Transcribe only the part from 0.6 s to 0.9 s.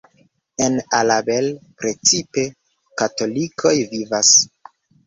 En